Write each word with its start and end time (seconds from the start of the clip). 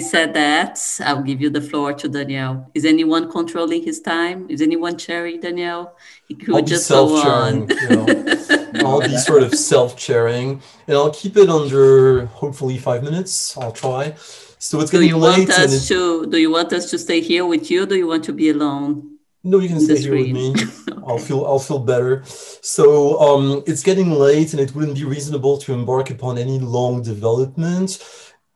said 0.00 0.34
that, 0.34 0.80
I'll 1.04 1.22
give 1.22 1.40
you 1.40 1.50
the 1.50 1.60
floor 1.60 1.92
to 1.92 2.08
Daniel. 2.08 2.68
Is 2.74 2.84
anyone 2.84 3.30
controlling 3.30 3.84
his 3.84 4.00
time? 4.00 4.44
Is 4.50 4.60
anyone 4.60 4.98
sharing, 4.98 5.38
Daniel? 5.38 5.96
He 6.26 6.34
could 6.34 6.52
I'll 6.52 6.62
just 6.62 6.88
go 6.88 7.16
on. 7.16 7.68
You 7.68 7.88
know. 7.88 8.06
I'll 8.84 9.00
be 9.00 9.16
sort 9.16 9.44
of 9.44 9.54
self-sharing, 9.54 10.60
and 10.88 10.96
I'll 10.96 11.12
keep 11.12 11.36
it 11.36 11.48
under 11.48 12.26
hopefully 12.26 12.76
five 12.76 13.04
minutes. 13.04 13.56
I'll 13.56 13.70
try. 13.70 14.14
So 14.58 14.80
it's 14.80 14.90
getting 14.90 15.10
do 15.10 15.14
you 15.14 15.16
late. 15.16 15.48
Want 15.48 15.50
us 15.50 15.86
to, 15.86 16.26
do 16.26 16.38
you 16.38 16.50
want 16.50 16.72
us 16.72 16.90
to 16.90 16.98
stay 16.98 17.20
here 17.20 17.46
with 17.46 17.70
you? 17.70 17.86
do 17.86 17.94
you 17.94 18.08
want 18.08 18.24
to 18.24 18.32
be 18.32 18.50
alone? 18.50 19.18
No, 19.44 19.60
you 19.60 19.68
can 19.68 19.78
stay 19.78 20.00
here 20.00 20.16
with 20.16 20.32
me. 20.32 20.50
okay. 20.50 21.02
I'll 21.06 21.18
feel 21.18 21.44
I'll 21.44 21.60
feel 21.60 21.78
better. 21.78 22.24
So 22.24 23.20
um, 23.20 23.62
it's 23.64 23.84
getting 23.84 24.10
late, 24.10 24.54
and 24.54 24.60
it 24.60 24.74
wouldn't 24.74 24.96
be 24.96 25.04
reasonable 25.04 25.56
to 25.58 25.72
embark 25.72 26.10
upon 26.10 26.36
any 26.36 26.58
long 26.58 27.00
development 27.00 28.00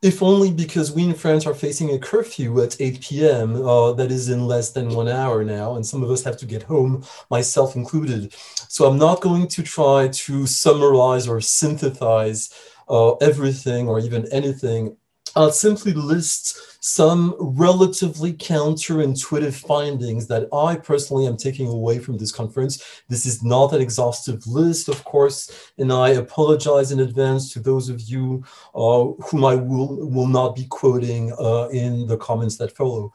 if 0.00 0.22
only 0.22 0.52
because 0.52 0.92
we 0.92 1.04
in 1.04 1.14
France 1.14 1.44
are 1.46 1.54
facing 1.54 1.90
a 1.90 1.98
curfew 1.98 2.62
at 2.62 2.80
8 2.80 3.00
p.m. 3.00 3.56
Uh, 3.56 3.92
that 3.94 4.12
is 4.12 4.28
in 4.28 4.46
less 4.46 4.70
than 4.70 4.94
one 4.94 5.08
hour 5.08 5.42
now, 5.42 5.74
and 5.74 5.84
some 5.84 6.02
of 6.02 6.10
us 6.10 6.22
have 6.22 6.36
to 6.38 6.46
get 6.46 6.62
home, 6.62 7.04
myself 7.30 7.74
included. 7.74 8.32
So 8.68 8.86
I'm 8.86 8.98
not 8.98 9.20
going 9.20 9.48
to 9.48 9.62
try 9.62 10.08
to 10.08 10.46
summarize 10.46 11.26
or 11.26 11.40
synthesize 11.40 12.50
uh, 12.88 13.12
everything 13.14 13.88
or 13.88 13.98
even 13.98 14.26
anything. 14.32 14.96
I'll 15.38 15.52
simply 15.52 15.92
list 15.92 16.82
some 16.84 17.36
relatively 17.38 18.32
counterintuitive 18.32 19.54
findings 19.54 20.26
that 20.26 20.48
I 20.52 20.74
personally 20.74 21.28
am 21.28 21.36
taking 21.36 21.68
away 21.68 22.00
from 22.00 22.18
this 22.18 22.32
conference. 22.32 23.02
This 23.08 23.24
is 23.24 23.40
not 23.44 23.72
an 23.72 23.80
exhaustive 23.80 24.44
list, 24.48 24.88
of 24.88 25.04
course, 25.04 25.70
and 25.78 25.92
I 25.92 26.08
apologize 26.10 26.90
in 26.90 26.98
advance 26.98 27.52
to 27.52 27.60
those 27.60 27.88
of 27.88 28.00
you 28.00 28.42
uh, 28.74 29.04
whom 29.28 29.44
I 29.44 29.54
will, 29.54 30.08
will 30.08 30.26
not 30.26 30.56
be 30.56 30.64
quoting 30.64 31.32
uh, 31.38 31.68
in 31.68 32.08
the 32.08 32.16
comments 32.16 32.56
that 32.56 32.76
follow. 32.76 33.12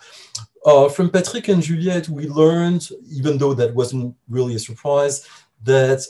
Uh, 0.66 0.88
from 0.88 1.10
Patrick 1.10 1.50
and 1.50 1.62
Juliette, 1.62 2.08
we 2.08 2.30
learned, 2.30 2.88
even 3.12 3.38
though 3.38 3.54
that 3.54 3.76
wasn't 3.76 4.16
really 4.30 4.56
a 4.56 4.60
surprise, 4.60 5.28
that 5.64 6.06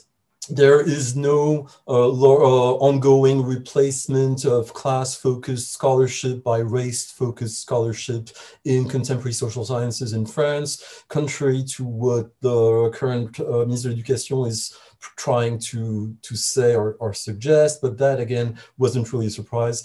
there 0.46 0.82
is 0.82 1.16
no 1.16 1.68
uh, 1.88 2.10
uh, 2.10 2.74
ongoing 2.78 3.44
replacement 3.44 4.46
of 4.46 4.74
class-focused 4.74 5.72
scholarship 5.72 6.44
by 6.44 6.60
race-focused 6.60 7.62
scholarship 7.62 8.30
in 8.66 8.88
contemporary 8.88 9.34
social 9.34 9.66
sciences 9.66 10.14
in 10.14 10.26
France, 10.26 11.04
contrary 11.08 11.64
to 11.64 11.86
what 11.86 12.30
the 12.42 12.90
current 12.94 13.40
uh, 13.40 13.66
Minister 13.66 13.90
of 13.90 13.96
Education 13.96 14.40
is 14.46 14.78
trying 15.18 15.60
to, 15.60 16.16
to 16.22 16.36
say 16.36 16.76
or, 16.76 16.96
or 17.00 17.14
suggest, 17.14 17.82
but 17.82 17.98
that 17.98 18.20
again 18.20 18.58
wasn't 18.78 19.12
really 19.12 19.28
a 19.28 19.30
surprise. 19.30 19.84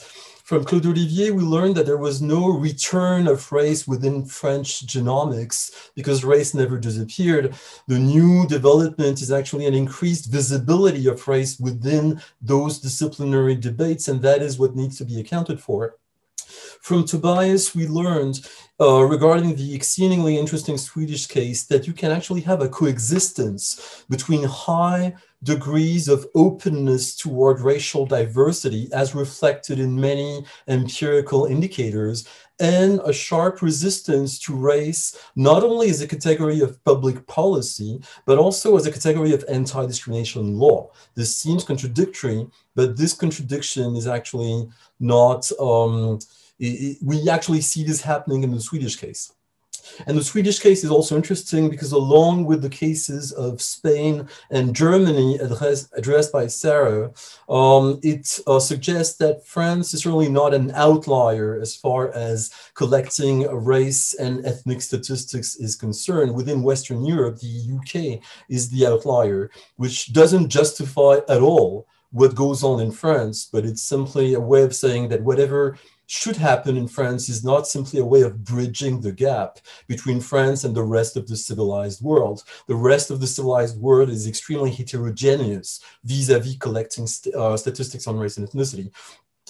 From 0.49 0.65
Claude 0.65 0.87
Olivier, 0.87 1.31
we 1.31 1.43
learned 1.43 1.77
that 1.77 1.85
there 1.85 1.99
was 1.99 2.23
no 2.23 2.49
return 2.49 3.29
of 3.29 3.53
race 3.53 3.87
within 3.87 4.25
French 4.25 4.87
genomics 4.87 5.91
because 5.95 6.25
race 6.25 6.55
never 6.55 6.79
disappeared. 6.79 7.55
The 7.87 7.99
new 7.99 8.47
development 8.47 9.21
is 9.21 9.31
actually 9.31 9.67
an 9.67 9.75
increased 9.75 10.33
visibility 10.33 11.07
of 11.07 11.29
race 11.29 11.61
within 11.61 12.23
those 12.41 12.79
disciplinary 12.79 13.57
debates, 13.57 14.09
and 14.09 14.23
that 14.23 14.41
is 14.41 14.59
what 14.59 14.75
needs 14.75 14.97
to 14.97 15.05
be 15.05 15.21
accounted 15.21 15.61
for. 15.61 15.97
From 16.81 17.05
Tobias, 17.05 17.75
we 17.75 17.87
learned 17.87 18.41
uh, 18.81 19.03
regarding 19.03 19.57
the 19.57 19.75
exceedingly 19.75 20.39
interesting 20.39 20.79
Swedish 20.79 21.27
case 21.27 21.65
that 21.65 21.87
you 21.87 21.93
can 21.93 22.11
actually 22.11 22.41
have 22.43 22.63
a 22.63 22.69
coexistence 22.69 24.05
between 24.09 24.45
high 24.45 25.15
degrees 25.43 26.09
of 26.09 26.27
openness 26.35 27.15
toward 27.15 27.61
racial 27.61 28.07
diversity 28.07 28.89
as 28.93 29.15
reflected 29.15 29.79
in 29.79 30.01
many 30.01 30.45
empirical 30.67 31.47
indicators 31.47 32.27
and 32.61 33.01
a 33.05 33.13
sharp 33.13 33.63
resistance 33.63 34.39
to 34.41 34.55
race, 34.55 35.17
not 35.37 35.63
only 35.63 35.91
as 35.91 36.01
a 36.01 36.09
category 36.09 36.61
of 36.61 36.83
public 36.85 37.25
policy, 37.29 38.01
but 38.25 38.39
also 38.39 38.77
as 38.77 38.87
a 38.87 38.93
category 38.93 39.33
of 39.33 39.45
anti-discrimination 39.49 40.59
law. 40.59 40.91
This 41.15 41.37
seems 41.37 41.63
contradictory, 41.63 42.49
but 42.75 42.97
this 42.97 43.15
contradiction 43.15 43.95
is 43.95 44.09
actually 44.09 44.69
not, 44.99 45.51
um, 45.61 46.19
we 46.59 47.29
actually 47.31 47.61
see 47.61 47.85
this 47.85 48.01
happening 48.01 48.43
in 48.43 48.51
the 48.53 48.61
Swedish 48.61 48.97
case. 48.97 49.33
And 50.07 50.17
the 50.17 50.25
Swedish 50.25 50.59
case 50.59 50.85
is 50.85 50.91
also 50.91 51.17
interesting 51.17 51.71
because 51.71 51.93
along 51.93 52.45
with 52.45 52.63
the 52.63 52.69
cases 52.69 53.33
of 53.33 53.61
Spain 53.61 54.29
and 54.51 54.75
Germany 54.75 55.39
address, 55.39 55.89
addressed 55.97 56.33
by 56.33 56.47
Sarah, 56.47 57.13
um, 57.49 57.99
it 58.03 58.39
uh, 58.47 58.61
suggests 58.61 59.17
that 59.19 59.47
France 59.47 59.95
is 59.95 60.07
really 60.07 60.29
not 60.29 60.55
an 60.55 60.71
outlier 60.73 61.59
as 61.61 61.77
far 61.77 62.13
as 62.13 62.51
collecting 62.75 63.49
race 63.51 64.15
and 64.15 64.45
ethnic 64.45 64.83
statistics 64.83 65.57
is 65.57 65.77
concerned. 65.77 66.35
Within 66.35 66.63
Western 66.63 67.05
Europe, 67.05 67.39
the 67.39 67.79
UK 67.79 68.23
is 68.49 68.71
the 68.71 68.87
outlier, 68.87 69.51
which 69.77 70.13
doesn't 70.13 70.49
justify 70.49 71.19
at 71.29 71.41
all 71.41 71.87
what 72.11 72.35
goes 72.35 72.65
on 72.65 72.81
in 72.81 72.91
France, 72.91 73.49
but 73.53 73.67
it's 73.67 73.83
simply 73.83 74.35
a 74.35 74.41
way 74.41 74.63
of 74.63 74.75
saying 74.75 75.09
that 75.09 75.23
whatever 75.23 75.77
should 76.09 76.37
happen 76.37 76.79
in 76.79 76.89
France 76.89 77.29
is 77.29 77.45
not 77.45 77.69
simply 77.69 78.01
a 78.01 78.05
way 78.05 78.23
of 78.23 78.43
bridging 78.43 79.01
the 79.01 79.13
gap 79.13 79.59
between 79.87 80.21
France 80.21 80.65
and 80.65 80.75
the 80.75 80.83
rest 80.83 81.19
of 81.19 81.29
the 81.29 81.37
civilized 81.37 82.03
world. 82.03 82.45
The 82.67 82.75
rest 82.75 83.11
of 83.11 83.21
the 83.21 83.27
civilized 83.27 83.79
world 83.79 84.09
is 84.09 84.27
extremely 84.27 84.71
heterogeneous 84.71 85.81
vis-a-vis 86.05 86.57
collecting 86.59 87.07
st 87.07 87.35
uh, 87.35 87.57
statistics 87.59 88.07
on 88.07 88.17
race 88.17 88.39
and 88.39 88.49
ethnicity. 88.49 88.91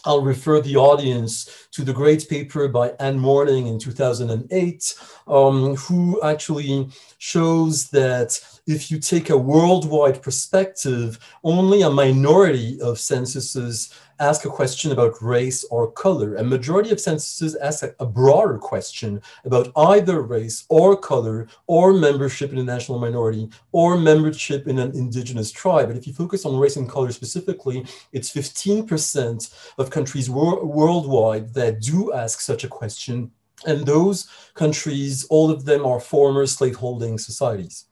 I'll 0.04 0.22
refer 0.22 0.60
the 0.60 0.76
audience 0.76 1.68
to 1.72 1.84
the 1.84 1.92
great 1.92 2.28
paper 2.28 2.68
by 2.68 2.92
Anne 3.00 3.18
Morning 3.18 3.66
in 3.66 3.78
2008, 3.78 4.94
um, 5.26 5.76
who 5.76 6.20
actually 6.22 6.88
shows 7.18 7.88
that 7.90 8.38
if 8.66 8.90
you 8.90 8.98
take 8.98 9.30
a 9.30 9.36
worldwide 9.36 10.22
perspective, 10.22 11.18
only 11.42 11.82
a 11.82 11.90
minority 11.90 12.80
of 12.80 12.98
censuses 12.98 13.92
ask 14.20 14.44
a 14.44 14.50
question 14.50 14.92
about 14.92 15.22
race 15.22 15.64
or 15.70 15.90
color. 15.90 16.36
A 16.36 16.44
majority 16.44 16.90
of 16.90 17.00
censuses 17.00 17.54
ask 17.56 17.82
a, 17.82 17.94
a 18.00 18.06
broader 18.06 18.58
question 18.58 19.20
about 19.44 19.72
either 19.76 20.22
race 20.22 20.64
or 20.68 20.96
color 20.96 21.48
or 21.66 21.92
membership 21.92 22.52
in 22.52 22.58
a 22.58 22.64
national 22.64 22.98
minority 22.98 23.48
or 23.72 23.96
membership 23.96 24.66
in 24.66 24.78
an 24.78 24.92
indigenous 24.92 25.50
tribe. 25.50 25.88
But 25.88 25.96
if 25.96 26.06
you 26.06 26.12
focus 26.12 26.44
on 26.44 26.56
race 26.56 26.76
and 26.76 26.88
color 26.88 27.12
specifically, 27.12 27.86
it's 28.12 28.30
15% 28.32 29.54
of 29.78 29.90
countries 29.90 30.28
wor 30.30 30.64
worldwide 30.64 31.54
that 31.54 31.80
do 31.80 32.12
ask 32.12 32.40
such 32.40 32.64
a 32.64 32.68
question. 32.68 33.30
And 33.66 33.84
those 33.84 34.28
countries, 34.54 35.24
all 35.30 35.50
of 35.50 35.64
them 35.64 35.84
are 35.84 36.00
former 36.00 36.46
slaveholding 36.46 37.18
societies. 37.18 37.87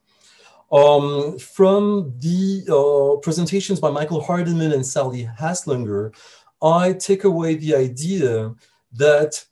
Um, 0.73 1.39
from 1.39 2.15
the 2.19 2.65
uh, 2.69 3.21
presentations 3.21 3.79
by 3.79 3.91
Michael 3.91 4.23
Hardimon 4.23 4.75
and 4.75 4.85
Sally 4.85 5.29
Haslanger, 5.39 6.15
I 6.63 6.95
take 6.95 7.25
away 7.25 7.55
the 7.55 7.77
idea 7.77 8.55
that 8.95 9.45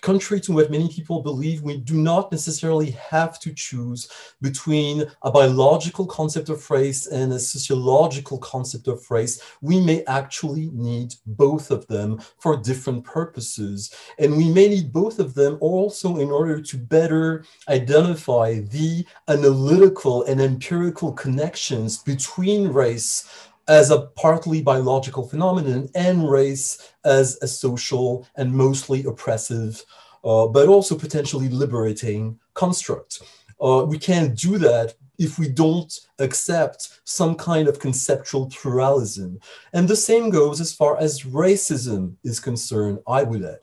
contrary 0.00 0.40
to 0.42 0.52
what 0.52 0.70
many 0.70 0.88
people 0.88 1.22
believe, 1.22 1.62
we 1.62 1.78
do 1.78 1.94
not 1.94 2.30
necessarily 2.30 2.90
have 2.92 3.38
to 3.40 3.52
choose 3.52 4.08
between 4.40 5.04
a 5.22 5.30
biological 5.30 6.06
concept 6.06 6.48
of 6.48 6.70
race 6.70 7.06
and 7.06 7.32
a 7.32 7.38
sociological 7.38 8.38
concept 8.38 8.88
of 8.88 9.10
race. 9.10 9.40
We 9.60 9.80
may 9.80 10.04
actually 10.04 10.70
need 10.72 11.14
both 11.26 11.70
of 11.70 11.86
them 11.86 12.20
for 12.38 12.56
different 12.56 13.04
purposes. 13.04 13.94
And 14.18 14.36
we 14.36 14.50
may 14.50 14.68
need 14.68 14.92
both 14.92 15.18
of 15.18 15.34
them 15.34 15.58
also 15.60 16.18
in 16.18 16.30
order 16.30 16.60
to 16.60 16.76
better 16.76 17.44
identify 17.68 18.60
the 18.60 19.04
analytical 19.28 20.24
and 20.24 20.40
empirical 20.40 21.12
connections 21.12 21.98
between 21.98 22.68
race 22.68 23.47
as 23.68 23.90
a 23.90 24.06
partly 24.16 24.62
biological 24.62 25.28
phenomenon 25.28 25.88
and 25.94 26.28
race 26.28 26.92
as 27.04 27.38
a 27.42 27.46
social 27.46 28.26
and 28.36 28.52
mostly 28.52 29.04
oppressive, 29.04 29.84
uh, 30.24 30.46
but 30.46 30.68
also 30.68 30.96
potentially 30.96 31.48
liberating 31.48 32.38
construct. 32.54 33.22
Uh, 33.60 33.84
we 33.86 33.98
can't 33.98 34.36
do 34.36 34.56
that 34.58 34.94
if 35.18 35.38
we 35.38 35.48
don't 35.48 36.00
accept 36.20 37.00
some 37.04 37.34
kind 37.34 37.68
of 37.68 37.80
conceptual 37.80 38.48
pluralism. 38.50 39.38
And 39.72 39.88
the 39.88 39.96
same 39.96 40.30
goes 40.30 40.60
as 40.60 40.72
far 40.72 40.96
as 40.98 41.22
racism 41.22 42.14
is 42.24 42.40
concerned, 42.40 43.00
I 43.06 43.24
would 43.24 43.44
add 43.44 43.58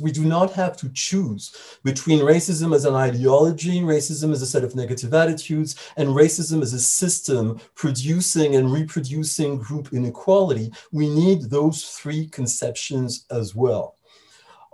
we 0.00 0.12
do 0.12 0.24
not 0.24 0.52
have 0.52 0.76
to 0.78 0.90
choose 0.90 1.78
between 1.84 2.20
racism 2.20 2.74
as 2.74 2.84
an 2.84 2.94
ideology, 2.94 3.80
racism 3.80 4.32
as 4.32 4.42
a 4.42 4.46
set 4.46 4.64
of 4.64 4.74
negative 4.74 5.14
attitudes, 5.14 5.76
and 5.96 6.08
racism 6.08 6.62
as 6.62 6.72
a 6.72 6.80
system 6.80 7.60
producing 7.74 8.56
and 8.56 8.72
reproducing 8.72 9.58
group 9.58 9.92
inequality. 9.92 10.72
We 10.92 11.08
need 11.08 11.50
those 11.50 11.84
three 11.84 12.28
conceptions 12.28 13.26
as 13.30 13.54
well. 13.54 13.96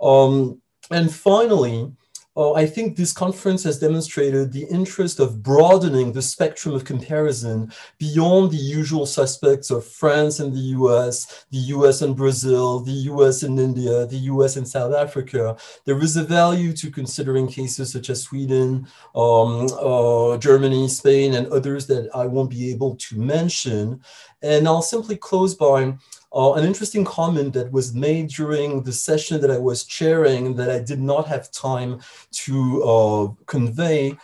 Um, 0.01 0.61
and 0.91 1.13
finally, 1.13 1.91
uh, 2.35 2.53
I 2.53 2.65
think 2.65 2.95
this 2.95 3.13
conference 3.13 3.63
has 3.63 3.79
demonstrated 3.79 4.51
the 4.51 4.65
interest 4.65 5.19
of 5.19 5.43
broadening 5.43 6.11
the 6.11 6.21
spectrum 6.21 6.73
of 6.73 6.83
comparison 6.83 7.71
beyond 7.99 8.51
the 8.51 8.57
usual 8.57 9.05
suspects 9.05 9.69
of 9.69 9.85
France 9.85 10.39
and 10.39 10.51
the 10.51 10.73
US, 10.79 11.45
the 11.51 11.59
US 11.75 12.01
and 12.01 12.15
Brazil, 12.15 12.79
the 12.79 12.91
US 13.11 13.43
and 13.43 13.59
India, 13.59 14.07
the 14.07 14.17
US 14.33 14.55
and 14.55 14.67
South 14.67 14.95
Africa. 14.95 15.55
There 15.85 16.01
is 16.01 16.17
a 16.17 16.23
value 16.23 16.73
to 16.73 16.89
considering 16.89 17.47
cases 17.47 17.91
such 17.91 18.09
as 18.09 18.23
Sweden, 18.23 18.87
um, 19.13 19.67
uh, 19.79 20.37
Germany, 20.37 20.87
Spain, 20.87 21.35
and 21.35 21.47
others 21.47 21.85
that 21.87 22.09
I 22.15 22.25
won't 22.25 22.49
be 22.49 22.71
able 22.71 22.95
to 22.95 23.19
mention. 23.19 24.01
And 24.41 24.67
I'll 24.67 24.81
simply 24.81 25.17
close 25.17 25.53
by 25.53 25.93
uh, 26.33 26.53
an 26.53 26.65
interesting 26.65 27.05
comment 27.05 27.53
that 27.53 27.71
was 27.71 27.93
made 27.93 28.29
during 28.29 28.83
the 28.83 28.91
session 28.91 29.39
that 29.41 29.51
I 29.51 29.57
was 29.57 29.83
chairing 29.83 30.55
that 30.55 30.69
I 30.69 30.79
did 30.79 30.99
not 30.99 31.27
have 31.27 31.51
time 31.51 32.01
to 32.31 32.83
uh, 32.83 33.27
convey 33.45 34.17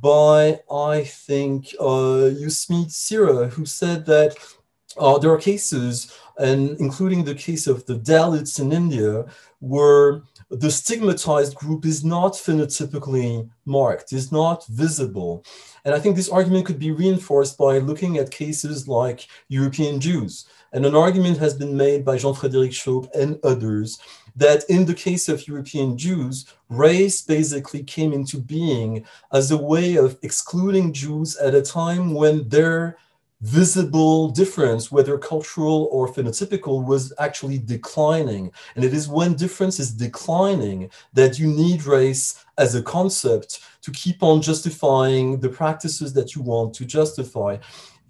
by, 0.00 0.60
I 0.70 1.04
think, 1.04 1.74
uh, 1.80 2.30
Yusmeet 2.40 2.92
Sira, 2.92 3.48
who 3.48 3.66
said 3.66 4.06
that 4.06 4.36
uh, 4.96 5.18
there 5.18 5.32
are 5.32 5.38
cases, 5.38 6.16
and 6.38 6.78
including 6.78 7.24
the 7.24 7.34
case 7.34 7.66
of 7.66 7.84
the 7.86 7.98
Dalits 7.98 8.60
in 8.60 8.72
India, 8.72 9.26
where 9.58 10.22
the 10.50 10.70
stigmatized 10.70 11.54
group 11.54 11.84
is 11.84 12.04
not 12.04 12.32
phenotypically 12.32 13.48
marked, 13.64 14.12
is 14.12 14.32
not 14.32 14.66
visible. 14.66 15.44
And 15.84 15.94
I 15.94 16.00
think 16.00 16.16
this 16.16 16.28
argument 16.28 16.66
could 16.66 16.78
be 16.78 16.90
reinforced 16.90 17.56
by 17.56 17.78
looking 17.78 18.18
at 18.18 18.32
cases 18.32 18.88
like 18.88 19.28
European 19.48 20.00
Jews. 20.00 20.46
And 20.72 20.84
an 20.84 20.96
argument 20.96 21.38
has 21.38 21.54
been 21.54 21.76
made 21.76 22.04
by 22.04 22.18
Jean-Frédéric 22.18 22.72
Schaub 22.72 23.08
and 23.14 23.38
others 23.44 24.00
that 24.36 24.64
in 24.68 24.84
the 24.86 24.94
case 24.94 25.28
of 25.28 25.46
European 25.46 25.96
Jews, 25.96 26.46
race 26.68 27.22
basically 27.22 27.82
came 27.82 28.12
into 28.12 28.38
being 28.38 29.04
as 29.32 29.50
a 29.50 29.56
way 29.56 29.96
of 29.96 30.18
excluding 30.22 30.92
Jews 30.92 31.36
at 31.36 31.54
a 31.54 31.62
time 31.62 32.14
when 32.14 32.48
their 32.48 32.96
visible 33.40 34.28
difference, 34.28 34.92
whether 34.92 35.16
cultural 35.16 35.88
or 35.90 36.12
phenotypical, 36.12 36.84
was 36.84 37.12
actually 37.18 37.58
declining. 37.58 38.52
And 38.74 38.84
it 38.84 38.92
is 38.92 39.08
when 39.08 39.34
difference 39.34 39.80
is 39.80 39.92
declining 39.92 40.90
that 41.14 41.38
you 41.38 41.46
need 41.46 41.84
race 41.84 42.44
as 42.58 42.74
a 42.74 42.82
concept 42.82 43.60
to 43.82 43.90
keep 43.92 44.22
on 44.22 44.42
justifying 44.42 45.40
the 45.40 45.48
practices 45.48 46.12
that 46.12 46.34
you 46.34 46.42
want 46.42 46.74
to 46.74 46.84
justify. 46.84 47.56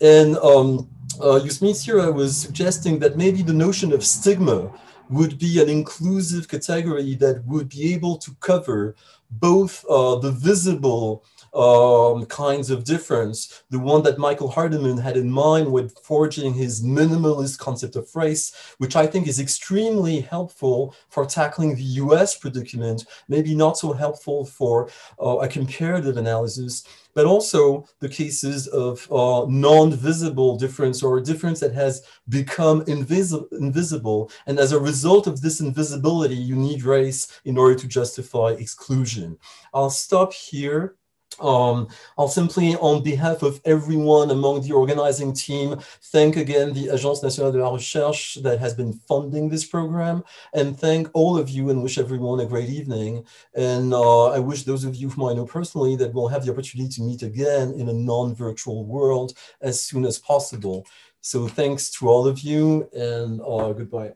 And 0.01 0.37
um, 0.39 0.89
uh, 1.21 1.39
Sira 1.47 2.11
was 2.11 2.37
suggesting 2.37 2.99
that 3.01 3.17
maybe 3.17 3.43
the 3.43 3.53
notion 3.53 3.93
of 3.93 4.05
stigma 4.05 4.73
would 5.11 5.39
be 5.39 5.61
an 5.61 5.69
inclusive 5.69 6.49
category 6.49 7.15
that 7.17 7.45
would 7.45 7.69
be 7.69 7.93
able 7.93 8.17
to 8.17 8.31
cover 8.41 8.95
both 9.33 9.85
uh, 9.89 10.17
the 10.17 10.31
visible 10.31 11.25
um, 11.55 12.27
kinds 12.27 12.71
of 12.71 12.85
difference, 12.85 13.63
the 13.71 13.79
one 13.79 14.03
that 14.03 14.19
Michael 14.19 14.51
Hardimon 14.51 15.01
had 15.01 15.17
in 15.17 15.31
mind 15.31 15.71
with 15.71 15.97
forging 16.03 16.55
his 16.55 16.83
minimalist 16.83 17.59
concept 17.59 17.97
of 17.97 18.15
race, 18.15 18.75
which 18.79 18.97
I 18.97 19.07
think 19.07 19.27
is 19.27 19.41
extremely 19.41 20.21
helpful 20.21 20.95
for 21.09 21.27
tackling 21.27 21.75
the 21.75 21.83
US 21.83 22.37
predicament, 22.37 23.07
maybe 23.29 23.55
not 23.55 23.79
so 23.79 23.93
helpful 23.93 24.45
for 24.45 24.91
uh, 25.21 25.39
a 25.39 25.49
comparative 25.49 26.17
analysis 26.17 26.85
but 27.15 27.27
also 27.27 27.85
the 28.01 28.09
cases 28.09 28.67
of 28.69 29.07
uh, 29.11 29.45
non-visible 29.49 30.57
difference 30.57 31.03
or 31.03 31.21
difference 31.21 31.61
that 31.61 31.75
has 31.75 32.03
become 32.29 32.85
invisible, 32.87 33.49
invisible. 33.53 34.31
And 34.47 34.59
as 34.59 34.73
a 34.73 34.81
result 34.81 35.27
of 35.27 35.41
this 35.41 35.61
invisibility, 35.61 36.37
you 36.37 36.57
need 36.57 36.83
race 36.83 37.41
in 37.45 37.59
order 37.59 37.75
to 37.77 37.89
justify 37.89 38.51
exclusion. 38.51 39.39
I'll 39.75 39.91
stop 39.91 40.33
here. 40.33 40.97
Um, 41.39 41.89
I'll 42.19 42.29
simply, 42.29 42.77
on 42.77 43.03
behalf 43.03 43.43
of 43.43 43.61
everyone 43.65 44.31
among 44.31 44.63
the 44.63 44.73
organizing 44.73 45.33
team, 45.33 45.77
thank 46.03 46.37
again 46.37 46.73
the 46.73 46.89
Agence 46.89 47.23
Nationale 47.23 47.53
de 47.53 47.59
la 47.59 47.73
Recherche 47.73 48.35
that 48.43 48.59
has 48.59 48.75
been 48.75 48.93
funding 48.93 49.49
this 49.49 49.65
program, 49.65 50.25
and 50.53 50.79
thank 50.79 51.09
all 51.15 51.39
of 51.39 51.49
you 51.49 51.71
and 51.71 51.83
wish 51.83 51.99
everyone 51.99 52.41
a 52.41 52.47
great 52.47 52.69
evening. 52.69 53.25
And 53.55 53.95
uh, 53.95 54.31
I 54.31 54.39
wish 54.39 54.65
those 54.65 54.85
of 54.85 54.97
you 54.97 55.09
whom 55.09 55.29
I 55.29 55.35
know 55.35 55.47
personally 55.47 55.97
that 55.97 56.13
will 56.13 56.29
have 56.29 56.45
the 56.45 56.53
opportunity 56.53 56.91
to 56.95 57.03
meet 57.03 57.23
again 57.23 57.73
in 57.73 57.89
a 57.89 57.93
non-virtual 57.93 58.85
world 58.85 59.33
as 59.61 59.81
soon 59.81 60.05
as 60.05 60.19
possible. 60.19 60.87
So 61.21 61.49
thanks 61.49 61.91
to 61.93 62.09
all 62.09 62.27
of 62.27 62.41
you, 62.41 62.89
and 62.93 63.41
uh, 63.41 63.73
goodbye. 63.73 64.15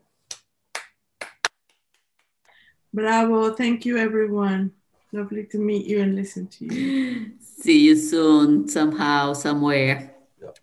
Bravo, 2.93 3.53
thank 3.55 3.85
you 3.85 3.99
everyone. 3.99 4.73
Lovely 5.15 5.45
to 5.45 5.59
meet 5.59 5.87
you 5.87 6.01
and 6.01 6.17
listen 6.17 6.49
to 6.49 6.65
you. 6.65 7.31
See 7.39 7.87
you 7.87 7.95
soon, 7.95 8.67
somehow, 8.67 9.33
somewhere. 9.33 10.13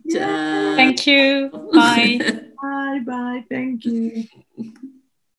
Yeah. 0.03 0.75
Thank 0.75 1.07
you. 1.07 1.49
Bye. 1.73 2.19
bye, 2.61 2.99
bye. 3.05 3.45
Thank 3.49 3.85
you. 3.85 4.25